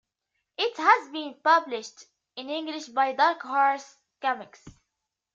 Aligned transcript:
It 0.57 0.77
has 0.77 1.09
been 1.09 1.35
published 1.43 2.05
in 2.35 2.49
English 2.49 2.87
by 2.87 3.13
Dark 3.13 3.43
Horse 3.43 3.97
Comics. 4.19 4.65